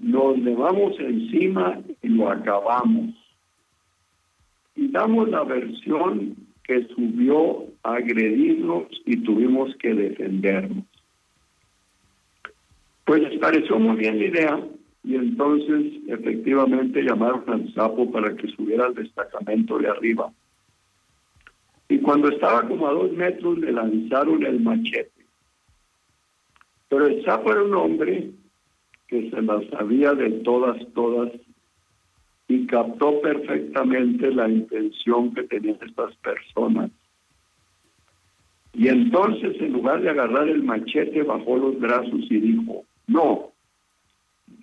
[0.00, 3.14] nos levamos encima y lo acabamos.
[4.74, 10.84] Y damos la versión que subió a agredirnos y tuvimos que defendernos.
[13.04, 14.60] Pues les pareció muy bien la idea
[15.04, 20.32] y entonces efectivamente llamaron al sapo para que subiera al destacamento de arriba.
[21.90, 25.12] Y cuando estaba como a dos metros le lanzaron el machete.
[26.88, 28.30] Pero el sapo era un hombre
[29.06, 31.30] que se las sabía de todas, todas,
[32.48, 36.90] y captó perfectamente la intención que tenían estas personas.
[38.72, 43.53] Y entonces, en lugar de agarrar el machete, bajó los brazos y dijo, no,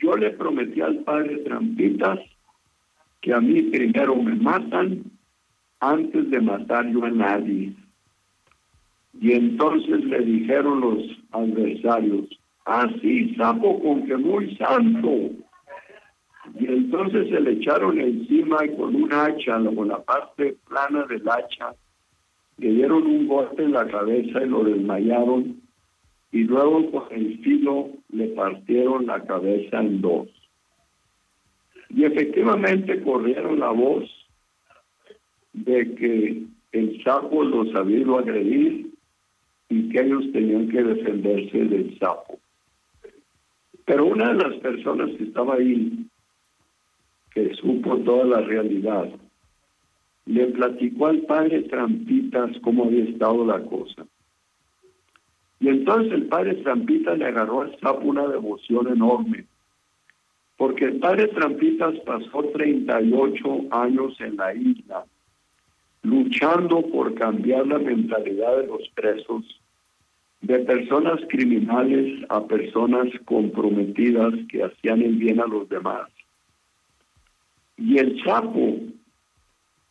[0.01, 2.19] yo le prometí al padre Trampitas
[3.21, 5.03] que a mí primero me matan
[5.79, 7.73] antes de matar yo a nadie.
[9.19, 12.27] Y entonces le dijeron los adversarios,
[12.65, 15.09] así, sapo con que muy santo.
[16.59, 21.27] Y entonces se le echaron encima y con un hacha, con la parte plana del
[21.29, 21.75] hacha,
[22.57, 25.60] le dieron un golpe en la cabeza y lo desmayaron.
[26.31, 30.29] Y luego con el filo le partieron la cabeza en dos.
[31.89, 34.09] Y efectivamente corrieron la voz
[35.53, 38.91] de que el sapo los había ido agredir
[39.69, 42.39] y que ellos tenían que defenderse del sapo.
[43.85, 46.07] Pero una de las personas que estaba ahí,
[47.33, 49.09] que supo toda la realidad,
[50.25, 54.05] le platicó al padre Trampitas cómo había estado la cosa.
[55.61, 59.45] Y entonces el padre Trampitas le agarró al sapo una devoción enorme,
[60.57, 65.05] porque el padre Trampitas pasó 38 años en la isla,
[66.01, 69.61] luchando por cambiar la mentalidad de los presos
[70.41, 76.09] de personas criminales a personas comprometidas que hacían el bien a los demás.
[77.77, 78.79] Y el Chapo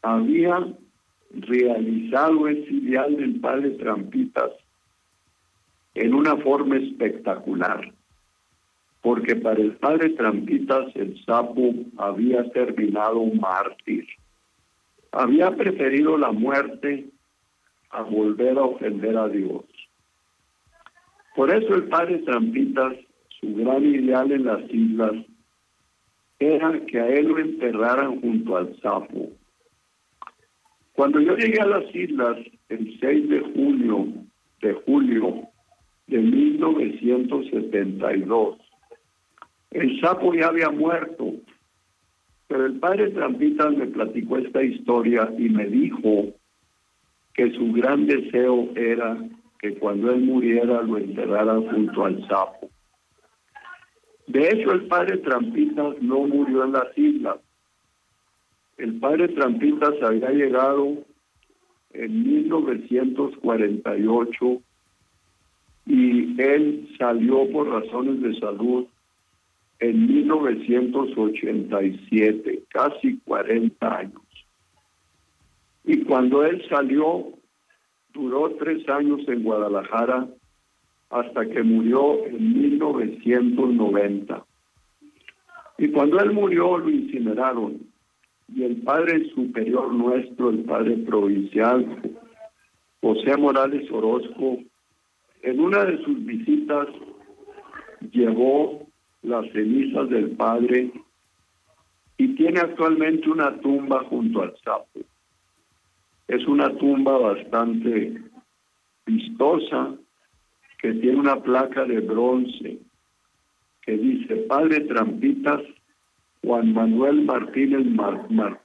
[0.03, 0.67] había
[1.33, 4.51] realizado ese ideal del padre Trampitas
[5.95, 7.93] en una forma espectacular,
[9.03, 14.07] porque para el padre Trampitas el sapo había terminado mártir,
[15.13, 17.07] había preferido la muerte
[17.91, 19.65] a volver a ofender a Dios.
[21.35, 22.95] Por eso el padre Trampitas,
[23.41, 25.15] su gran ideal en las islas,
[26.39, 29.31] era que a él lo enterraran junto al sapo.
[30.93, 34.09] Cuando yo llegué a las islas el 6 de julio
[34.61, 35.50] de julio
[36.11, 38.59] de 1972,
[39.71, 41.35] el sapo ya había muerto,
[42.49, 46.35] pero el padre Trampitas me platicó esta historia y me dijo
[47.33, 49.19] que su gran deseo era
[49.61, 52.69] que cuando él muriera lo enterraran junto al sapo.
[54.27, 57.39] De hecho, el padre Trampitas no murió en las islas.
[58.79, 61.05] El padre Trampitas había llegado
[61.93, 64.61] en 1948
[65.91, 68.87] y él salió por razones de salud
[69.81, 74.23] en 1987, casi 40 años.
[75.85, 77.33] Y cuando él salió,
[78.13, 80.27] Duró tres años en Guadalajara
[81.11, 84.45] hasta que murió en 1990.
[85.79, 87.79] Y cuando él murió lo incineraron.
[88.53, 91.87] Y el Padre Superior nuestro, el Padre Provincial,
[93.01, 94.59] José Morales Orozco,
[95.43, 96.89] en una de sus visitas
[98.13, 98.87] llevó
[99.23, 100.91] las cenizas del padre
[102.17, 105.01] y tiene actualmente una tumba junto al sapo.
[106.29, 108.23] Es una tumba bastante
[109.07, 109.95] vistosa
[110.81, 112.79] que tiene una placa de bronce
[113.83, 115.61] que dice Padre Trampitas
[116.43, 117.87] Juan Manuel Martínez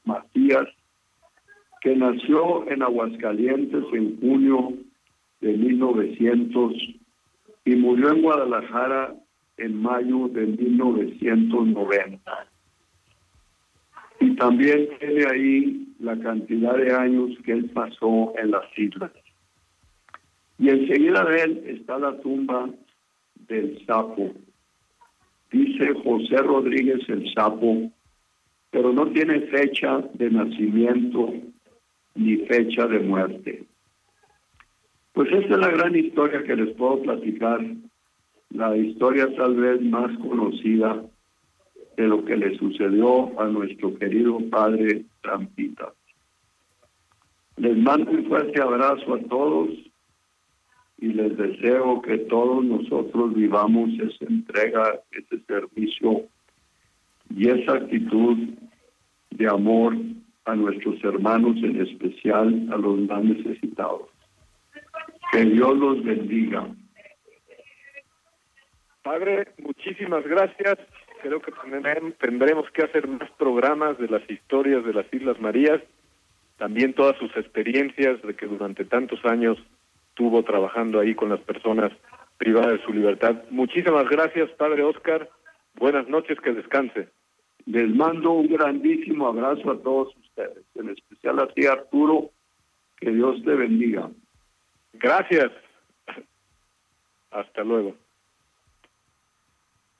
[0.03, 0.67] Matías,
[1.81, 4.73] que nació en Aguascalientes en junio
[5.41, 6.73] de 1900
[7.65, 9.15] y murió en Guadalajara
[9.57, 12.47] en mayo de 1990.
[14.19, 19.11] Y también tiene ahí la cantidad de años que él pasó en las islas.
[20.57, 22.69] Y enseguida de él está la tumba
[23.47, 24.31] del sapo.
[25.51, 27.91] Dice José Rodríguez el sapo,
[28.71, 31.33] pero no tiene fecha de nacimiento
[32.15, 33.65] ni fecha de muerte.
[35.15, 37.65] Pues esta es la gran historia que les puedo platicar,
[38.49, 41.05] la historia tal vez más conocida
[41.95, 45.93] de lo que le sucedió a nuestro querido padre Trampita.
[47.55, 49.69] Les mando un fuerte abrazo a todos
[50.97, 56.23] y les deseo que todos nosotros vivamos esa entrega, ese servicio
[57.33, 58.37] y esa actitud
[59.29, 59.95] de amor
[60.43, 64.14] a nuestros hermanos, en especial a los más necesitados.
[65.31, 66.67] Que Dios los bendiga.
[69.03, 70.77] Padre, muchísimas gracias.
[71.21, 71.51] Creo que
[72.19, 75.81] tendremos que hacer más programas de las historias de las Islas Marías,
[76.57, 79.57] también todas sus experiencias de que durante tantos años
[80.09, 81.91] estuvo trabajando ahí con las personas
[82.37, 83.43] privadas de su libertad.
[83.49, 85.29] Muchísimas gracias, Padre Oscar.
[85.75, 87.09] Buenas noches, que descanse.
[87.65, 92.31] Les mando un grandísimo abrazo a todos ustedes, en especial a ti, Arturo.
[92.97, 94.09] Que Dios te bendiga.
[94.99, 95.51] Gracias.
[97.31, 97.95] Hasta luego.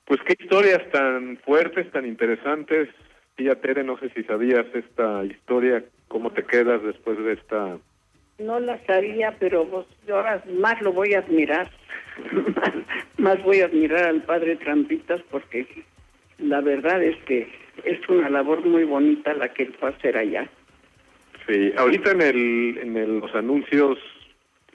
[0.04, 2.88] Pues qué historias tan fuertes, tan interesantes.
[3.34, 7.78] Tía Tere, no sé si sabías esta historia, cómo te quedas después de esta
[8.38, 11.70] no la sabía, pero vos, yo ahora más lo voy a admirar.
[13.18, 15.66] más voy a admirar al padre Trampitas porque
[16.38, 17.48] la verdad es que
[17.84, 20.48] es una labor muy bonita la que él fue a hacer allá.
[21.46, 23.98] Sí, ahorita en el en los anuncios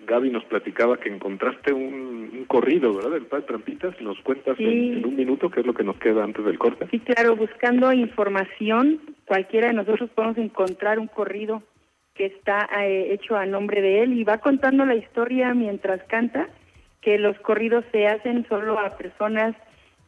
[0.08, 3.12] Gaby nos platicaba que encontraste un, corrido, ¿verdad?
[3.12, 4.00] Del padre Trampitas.
[4.02, 6.88] ¿Nos cuentas en, un minuto qué es lo que nos queda antes del corte?
[6.92, 11.64] Sí, claro, buscando información, cualquiera de nosotros podemos encontrar un corrido
[12.14, 16.50] que está eh, hecho a nombre de él y va contando la historia mientras canta,
[17.02, 19.56] que los corridos se hacen solo a personas,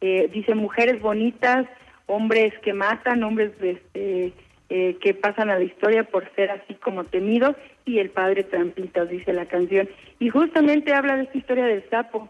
[0.02, 1.66] eh, dice mujeres bonitas,
[2.08, 4.34] hombres que matan, hombres este,
[4.76, 7.56] eh, que pasan a la historia por ser así como temidos
[7.86, 9.88] y el padre Trampitas, dice la canción.
[10.18, 12.28] Y justamente habla de esta historia del sapo,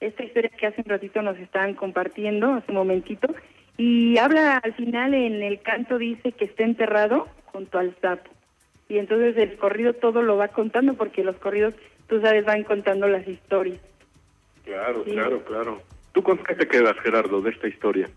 [0.00, 3.34] esta historia que hace un ratito nos estaban compartiendo, hace un momentito,
[3.78, 8.30] y habla al final en el canto, dice que está enterrado junto al sapo
[8.88, 11.74] y entonces el corrido todo lo va contando porque los corridos,
[12.08, 13.80] tú sabes, van contando las historias.
[14.64, 15.82] Claro, claro, claro.
[16.12, 18.08] ¿Tú con qué te quedas, Gerardo, de esta historia?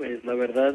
[0.00, 0.74] Pues la verdad,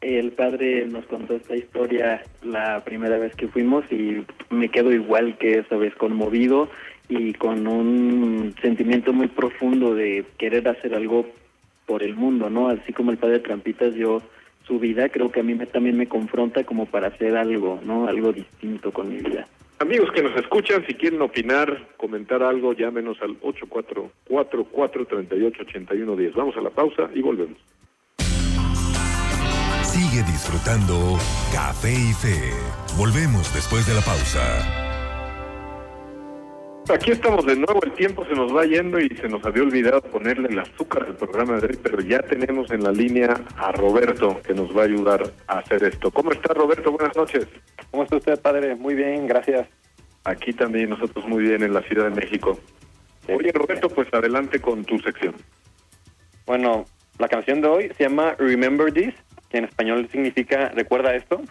[0.00, 5.36] el padre nos contó esta historia la primera vez que fuimos y me quedo igual
[5.36, 6.70] que esa vez conmovido
[7.06, 11.26] y con un sentimiento muy profundo de querer hacer algo
[11.84, 12.68] por el mundo, ¿no?
[12.68, 14.22] Así como el padre Trampitas, yo
[14.66, 18.08] su vida, creo que a mí me, también me confronta como para hacer algo, ¿no?
[18.08, 19.46] Algo distinto con mi vida.
[19.80, 23.38] Amigos que nos escuchan, si quieren opinar, comentar algo, llámenos al
[24.30, 26.34] 844-438-8110.
[26.34, 27.58] Vamos a la pausa y volvemos.
[29.92, 31.18] Sigue disfrutando
[31.52, 32.50] Café y Fe.
[32.96, 34.40] Volvemos después de la pausa.
[36.88, 40.00] Aquí estamos de nuevo, el tiempo se nos va yendo y se nos había olvidado
[40.00, 44.40] ponerle el azúcar al programa de hoy, pero ya tenemos en la línea a Roberto
[44.40, 46.10] que nos va a ayudar a hacer esto.
[46.10, 46.90] ¿Cómo está Roberto?
[46.90, 47.46] Buenas noches.
[47.90, 48.74] ¿Cómo está usted, padre?
[48.74, 49.68] Muy bien, gracias.
[50.24, 52.58] Aquí también nosotros muy bien en la Ciudad de México.
[53.28, 55.34] Oye Roberto, pues adelante con tu sección.
[56.46, 56.86] Bueno,
[57.18, 59.14] la canción de hoy se llama Remember This,
[59.52, 61.42] que en español significa ¿recuerda esto?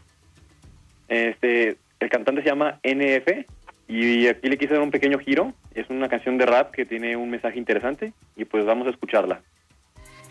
[1.07, 3.45] Este, el cantante se llama NF
[3.87, 5.53] y aquí le quise dar un pequeño giro.
[5.75, 9.41] Es una canción de rap que tiene un mensaje interesante y pues vamos a escucharla.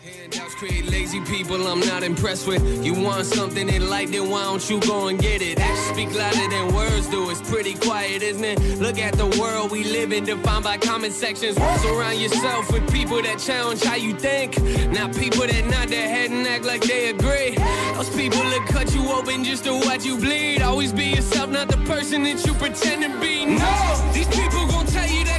[0.03, 2.83] Handouts create lazy people I'm not impressed with.
[2.83, 5.59] You want something in light, then why don't you go and get it?
[5.59, 7.29] Actions speak louder than words do.
[7.29, 8.79] It's pretty quiet, isn't it?
[8.79, 11.55] Look at the world we live in, defined by comment sections.
[11.55, 14.59] Surround yourself with people that challenge how you think.
[14.91, 17.55] Not people that nod their head and act like they agree.
[17.93, 20.63] Those people that cut you open just to watch you bleed.
[20.63, 23.45] Always be yourself, not the person that you pretend to be.
[23.45, 24.65] No, these people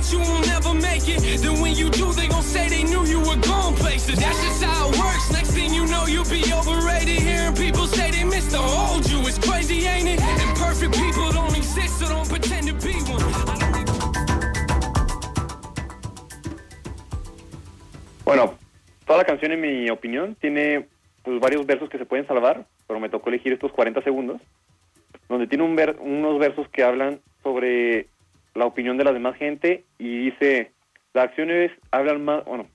[0.03, 1.41] that you will never make it.
[1.41, 4.19] Then when you do, they gon' say they knew you were going places.
[4.19, 5.31] That's just how it works.
[5.33, 7.21] Next thing you know, you'll be overrated.
[7.21, 9.21] Hearing people say they miss the old you.
[9.29, 10.21] It's crazy, ain't it?
[10.21, 13.23] And perfect people don't exist, so don't pretend to be one.
[18.25, 18.55] Bueno,
[19.07, 20.87] toda la canción, en mi opinión, tiene
[21.23, 24.41] pues, varios versos que se pueden salvar, pero me tocó elegir estos 40 segundos,
[25.29, 28.07] donde tiene un ver unos versos que hablan sobre
[28.55, 30.73] la opinión de la demás gente y dice,
[31.15, 32.67] las acciones hablan más, bueno,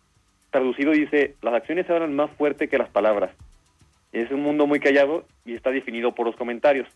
[0.52, 3.32] traducido dice, las acciones hablan más fuerte que las palabras.
[4.12, 6.88] Es un mundo muy callado y está definido por los comentarios.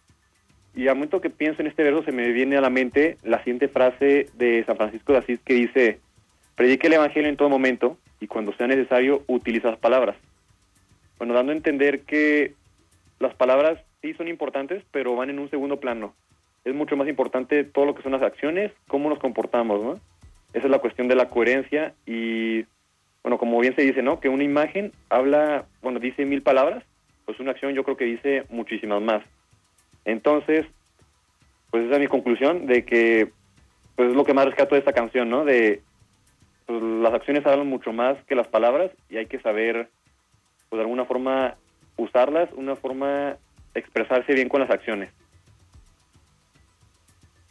[0.73, 3.39] Y al momento que pienso en este verso se me viene a la mente la
[3.39, 5.99] siguiente frase de San Francisco de Asís que dice,
[6.55, 10.15] predique el Evangelio en todo momento y cuando sea necesario utiliza las palabras.
[11.17, 12.53] Bueno, dando a entender que
[13.19, 16.15] las palabras sí son importantes, pero van en un segundo plano.
[16.63, 19.93] Es mucho más importante todo lo que son las acciones, cómo nos comportamos, ¿no?
[20.53, 22.65] Esa es la cuestión de la coherencia y,
[23.23, 24.19] bueno, como bien se dice, ¿no?
[24.19, 26.83] Que una imagen habla, bueno, dice mil palabras,
[27.25, 29.23] pues una acción yo creo que dice muchísimas más.
[30.05, 30.65] Entonces,
[31.71, 33.31] pues esa es mi conclusión de que,
[33.95, 35.45] pues es lo que más rescato de esta canción, ¿no?
[35.45, 35.81] De,
[36.65, 39.89] pues las acciones hablan mucho más que las palabras y hay que saber,
[40.69, 41.55] pues de alguna forma,
[41.97, 43.37] usarlas, una forma
[43.73, 45.09] expresarse bien con las acciones.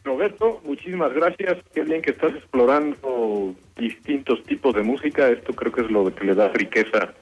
[0.05, 1.59] Roberto, muchísimas gracias.
[1.75, 5.29] Qué bien que estás explorando distintos tipos de música.
[5.29, 7.15] Esto creo que es lo que le da riqueza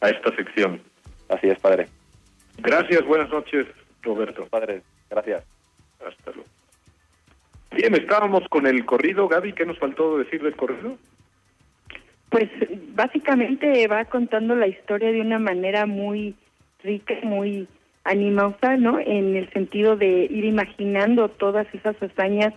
[0.00, 0.80] a esta sección.
[1.28, 1.88] Así es, padre.
[2.58, 3.66] Gracias, buenas noches,
[4.02, 4.46] Roberto.
[4.46, 5.44] Padre, gracias.
[6.06, 6.48] Hasta luego.
[7.72, 9.28] Bien, estábamos con el corrido.
[9.28, 10.96] Gaby, ¿qué nos faltó decir del corrido?
[12.28, 12.48] Pues
[12.94, 16.34] básicamente va contando la historia de una manera muy
[16.82, 17.68] rica, muy
[18.06, 18.98] animosa, ¿no?
[18.98, 22.54] En el sentido de ir imaginando todas esas hazañas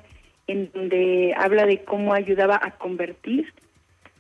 [0.48, 3.52] en donde habla de cómo ayudaba a convertir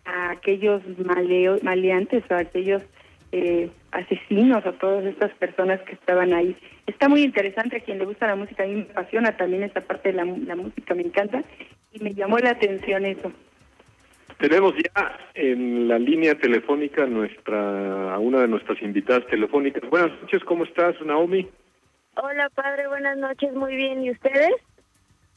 [0.06, 2.84] a aquellos maleo, maleantes, a aquellos
[3.32, 6.56] eh, asesinos, a todas estas personas que estaban ahí.
[6.88, 9.82] Está muy interesante a quien le gusta la música, a mí me apasiona también esta
[9.82, 11.44] parte de la, la música, me encanta
[11.92, 13.32] y me llamó la atención eso.
[14.40, 19.90] Tenemos ya en la línea telefónica nuestra a una de nuestras invitadas telefónicas.
[19.90, 21.46] Buenas noches, ¿cómo estás, Naomi?
[22.16, 24.02] Hola, padre, buenas noches, muy bien.
[24.02, 24.52] ¿Y ustedes?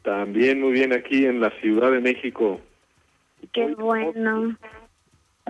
[0.03, 2.61] También muy bien aquí en la Ciudad de México.
[3.53, 4.57] Qué bueno.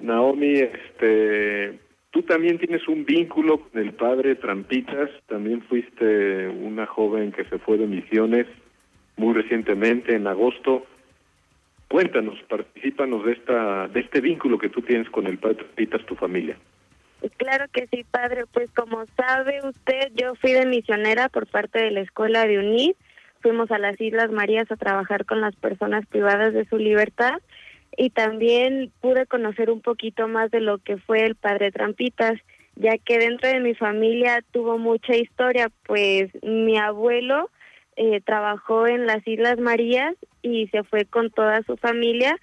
[0.01, 1.79] Naomi, este,
[2.11, 7.59] tú también tienes un vínculo con el padre Trampitas, también fuiste una joven que se
[7.59, 8.47] fue de misiones
[9.19, 10.87] muy recientemente, en agosto.
[11.93, 16.15] Cuéntanos, particípanos de esta de este vínculo que tú tienes con el padre Trampitas, tu
[16.15, 16.57] familia.
[17.37, 18.45] Claro que sí, padre.
[18.51, 22.95] Pues como sabe usted, yo fui de misionera por parte de la escuela de UNID.
[23.43, 27.43] Fuimos a las Islas Marías a trabajar con las personas privadas de su libertad
[27.95, 32.41] y también pude conocer un poquito más de lo que fue el padre Trampitas,
[32.75, 37.51] ya que dentro de mi familia tuvo mucha historia, pues mi abuelo
[37.97, 42.37] eh, trabajó en las Islas Marías y se fue con toda su familia.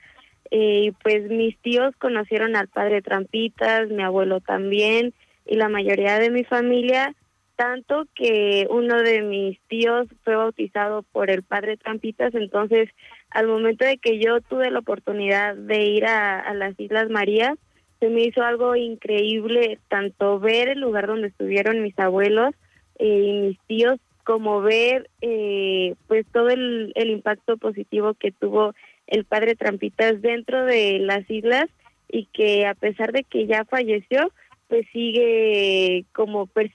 [0.52, 5.14] Eh, y pues mis tíos conocieron al padre Trampitas, mi abuelo también,
[5.46, 7.14] y la mayoría de mi familia,
[7.56, 12.90] tanto que uno de mis tíos fue bautizado por el padre Trampitas, entonces
[13.32, 17.58] al momento de que yo tuve la oportunidad de ir a, las Islas Marías,
[18.00, 22.56] se me hizo algo increíble, tanto ver el lugar donde estuvieron mis abuelos
[22.98, 28.74] eh, y mis tíos, como ver eh, pues todo el, el impacto positivo que tuvo
[29.08, 31.68] el padre Trampitas dentro de las islas
[32.10, 34.32] y que a pesar de que ya falleció,
[34.68, 36.72] pues sigue como pues,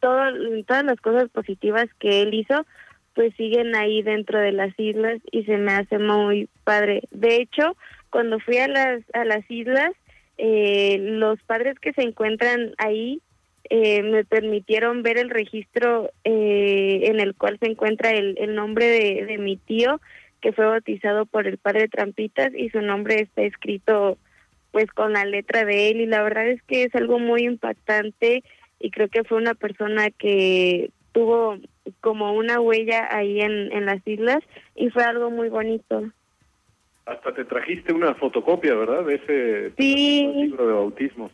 [0.00, 0.20] todo,
[0.66, 2.66] todas las cosas positivas que él hizo,
[3.14, 7.02] pues siguen ahí dentro de las islas y se me hace muy padre.
[7.10, 7.76] De hecho,
[8.10, 9.90] cuando fui a las a las islas,
[10.38, 13.20] eh, los padres que se encuentran ahí
[13.70, 18.86] eh, me permitieron ver el registro eh, en el cual se encuentra el, el nombre
[18.86, 20.00] de, de mi tío
[20.40, 24.18] que fue bautizado por el padre Trampitas y su nombre está escrito
[24.70, 28.44] pues con la letra de él y la verdad es que es algo muy impactante
[28.80, 31.56] y creo que fue una persona que tuvo
[32.00, 34.38] como una huella ahí en, en las islas
[34.76, 36.04] y fue algo muy bonito.
[37.06, 39.04] Hasta te trajiste una fotocopia, ¿verdad?
[39.04, 40.30] De ese Sí.
[40.36, 41.30] libro de bautismo.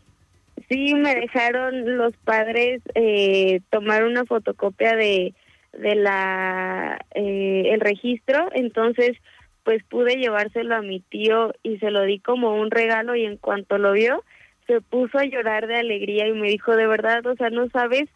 [0.69, 5.35] Sí, me dejaron los padres eh, tomar una fotocopia de
[5.73, 9.17] de la eh, el registro, entonces
[9.65, 13.39] pues pude llevárselo a mi tío y se lo di como un regalo y en
[13.39, 14.23] cuanto lo vio
[14.67, 18.09] se puso a llorar de alegría y me dijo de verdad, o sea, no sabes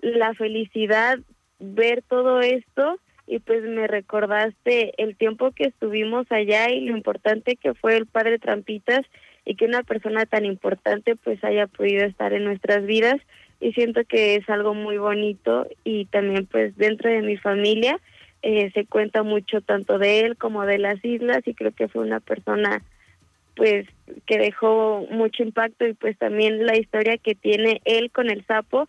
[0.00, 1.18] la felicidad
[1.58, 7.56] ver todo esto y pues me recordaste el tiempo que estuvimos allá y lo importante
[7.56, 9.02] que fue el padre Trampitas
[9.44, 13.20] y que una persona tan importante pues haya podido estar en nuestras vidas.
[13.60, 18.00] Y siento que es algo muy bonito y también pues dentro de mi familia
[18.42, 22.02] eh, se cuenta mucho tanto de él como de las islas y creo que fue
[22.02, 22.82] una persona
[23.54, 23.86] pues
[24.26, 28.88] que dejó mucho impacto y pues también la historia que tiene él con el sapo,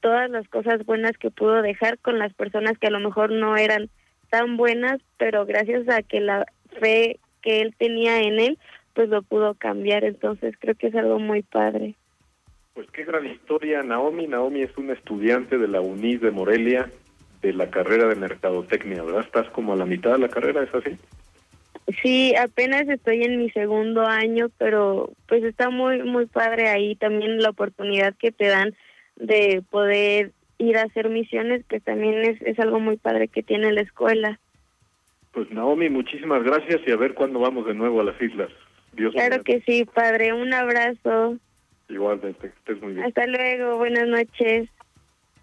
[0.00, 3.56] todas las cosas buenas que pudo dejar con las personas que a lo mejor no
[3.56, 3.88] eran
[4.30, 6.46] tan buenas, pero gracias a que la
[6.78, 8.58] fe que él tenía en él,
[9.00, 10.04] pues lo pudo cambiar.
[10.04, 11.94] Entonces creo que es algo muy padre.
[12.74, 14.26] Pues qué gran historia, Naomi.
[14.26, 16.90] Naomi es una estudiante de la UNIS de Morelia,
[17.40, 19.22] de la carrera de Mercadotecnia, ¿verdad?
[19.22, 20.98] Estás como a la mitad de la carrera, ¿es así?
[22.02, 27.40] Sí, apenas estoy en mi segundo año, pero pues está muy, muy padre ahí también
[27.40, 28.74] la oportunidad que te dan
[29.16, 33.72] de poder ir a hacer misiones, que también es, es algo muy padre que tiene
[33.72, 34.38] la escuela.
[35.32, 38.50] Pues Naomi, muchísimas gracias y a ver cuándo vamos de nuevo a las islas.
[38.92, 40.32] Dios Claro que sí, padre.
[40.32, 41.38] Un abrazo.
[41.88, 43.06] Igualmente, que estés muy bien.
[43.06, 43.78] Hasta luego.
[43.78, 44.68] Buenas noches.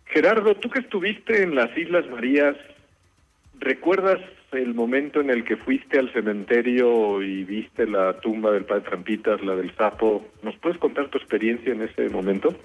[0.06, 2.56] Gerardo, tú que estuviste en las Islas Marías,
[3.60, 4.20] ¿recuerdas
[4.54, 9.44] el momento en el que fuiste al cementerio y viste la tumba del padre Trampitas,
[9.44, 10.26] la del sapo?
[10.44, 12.56] ¿Nos puedes contar tu experiencia en ese momento?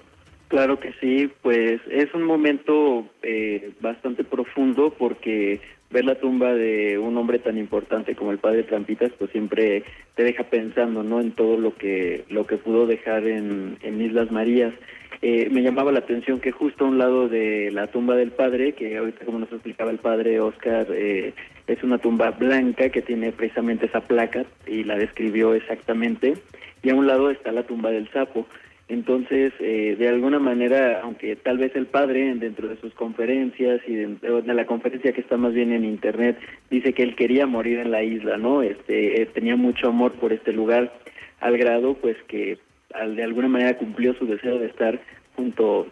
[0.47, 5.59] Claro que sí, pues es un momento eh, bastante profundo porque
[5.93, 9.83] ver la tumba de un hombre tan importante como el padre Trampitas, pues siempre
[10.15, 11.21] te deja pensando, ¿no?
[11.21, 14.73] En todo lo que lo que pudo dejar en, Islas Marías.
[15.21, 18.73] Eh, me llamaba la atención que justo a un lado de la tumba del padre,
[18.73, 21.33] que ahorita como nos explicaba el padre Oscar, eh,
[21.67, 26.33] es una tumba blanca que tiene precisamente esa placa y la describió exactamente,
[26.81, 28.47] y a un lado está la tumba del sapo.
[28.89, 33.95] Entonces, eh, de alguna manera, aunque tal vez el padre, dentro de sus conferencias y
[33.95, 36.37] de la conferencia que está más bien en internet,
[36.69, 38.61] dice que él quería morir en la isla, ¿no?
[38.61, 40.93] Este, eh, tenía mucho amor por este lugar,
[41.39, 42.57] al grado, pues, que
[42.93, 44.99] al, de alguna manera cumplió su deseo de estar
[45.35, 45.87] junto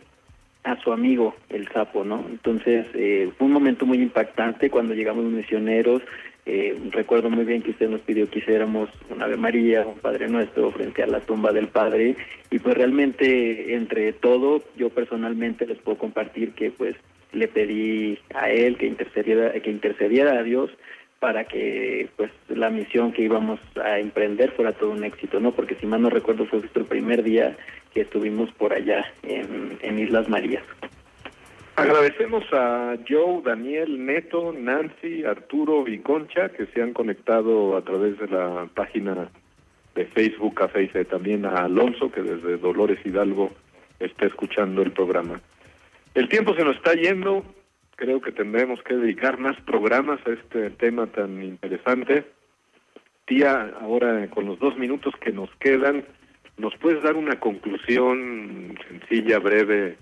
[0.63, 2.25] a su amigo el sapo, ¿no?
[2.29, 6.01] Entonces eh, fue un momento muy impactante cuando llegamos los misioneros.
[6.45, 10.27] Eh, recuerdo muy bien que usted nos pidió que hiciéramos un Ave María, un Padre
[10.27, 12.15] Nuestro frente a la tumba del Padre
[12.49, 16.95] y pues realmente entre todo yo personalmente les puedo compartir que pues
[17.31, 20.71] le pedí a él que intercediera que intercediera a Dios
[21.19, 25.51] para que pues la misión que íbamos a emprender fuera todo un éxito, ¿no?
[25.51, 27.55] Porque si mal no recuerdo fue justo el primer día
[27.93, 30.63] que estuvimos por allá en, en Islas Marías.
[31.75, 38.19] Agradecemos a Joe, Daniel, Neto, Nancy, Arturo y Concha que se han conectado a través
[38.19, 39.29] de la página
[39.95, 43.51] de Facebook Café y también a Alonso que desde Dolores Hidalgo
[43.99, 45.41] está escuchando el programa.
[46.13, 47.43] El tiempo se nos está yendo,
[47.95, 52.25] creo que tendremos que dedicar más programas a este tema tan interesante.
[53.25, 56.03] Tía, ahora con los dos minutos que nos quedan,
[56.57, 59.97] ¿nos puedes dar una conclusión sencilla, breve,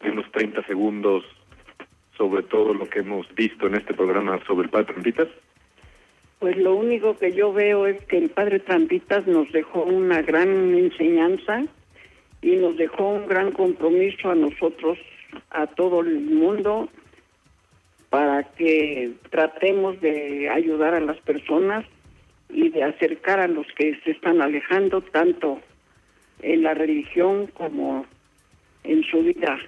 [0.00, 1.24] de unos 30 segundos
[2.16, 5.28] sobre todo lo que hemos visto en este programa sobre el Padre Trampitas?
[6.38, 10.74] Pues lo único que yo veo es que el Padre Trampitas nos dejó una gran
[10.74, 11.64] enseñanza
[12.42, 14.98] y nos dejó un gran compromiso a nosotros,
[15.50, 16.88] a todo el mundo,
[18.10, 21.84] para que tratemos de ayudar a las personas
[22.50, 25.60] y de acercar a los que se están alejando tanto
[26.42, 28.06] en la religión como
[28.84, 29.58] en su vida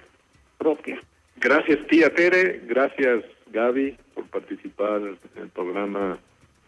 [0.59, 1.01] propia.
[1.37, 6.19] Gracias tía Tere, gracias Gaby por participar en el programa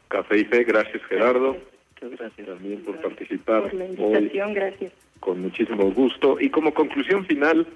[0.08, 1.58] Café y Fe, gracias Gerardo.
[2.02, 2.48] Muchas gracias.
[2.48, 4.94] También por participar Por la hoy invitación, gracias.
[5.20, 6.38] con muchísimo gusto.
[6.40, 7.68] Y como conclusión final,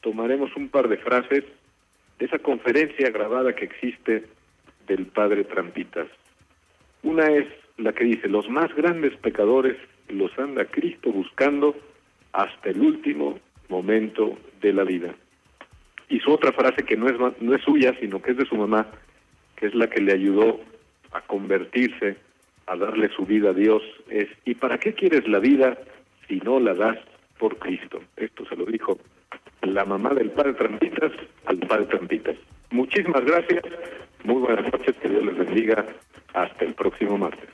[0.00, 1.44] tomaremos un par de frases
[2.18, 4.24] de esa conferencia grabada que existe
[4.86, 6.06] del Padre Trampitas.
[7.02, 7.46] Una es
[7.76, 9.76] la que dice, los más grandes pecadores
[10.08, 11.76] los anda Cristo buscando
[12.32, 13.38] hasta el último
[13.68, 15.14] momento de la vida.
[16.08, 18.56] Y su otra frase que no es, no es suya, sino que es de su
[18.56, 18.86] mamá,
[19.56, 20.60] que es la que le ayudó
[21.12, 22.16] a convertirse,
[22.66, 25.78] a darle su vida a Dios, es, ¿y para qué quieres la vida
[26.28, 26.98] si no la das
[27.38, 28.00] por Cristo?
[28.16, 28.98] Esto se lo dijo
[29.62, 31.12] la mamá del padre Trampitas
[31.46, 32.36] al padre Trampitas.
[32.70, 33.62] Muchísimas gracias,
[34.24, 35.86] muy buenas noches, que Dios les bendiga,
[36.34, 37.48] hasta el próximo martes.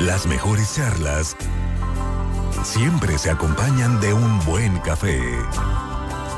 [0.00, 1.36] Las mejores charlas
[2.62, 5.20] siempre se acompañan de un buen café.